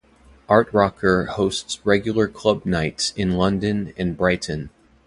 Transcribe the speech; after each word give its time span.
Artrocker 0.49 1.27
hosts 1.27 1.79
regular 1.85 2.27
club 2.27 2.65
nights 2.65 3.13
in 3.15 3.33
London 3.33 3.93
and 3.97 4.17
Brighton. 4.17 4.71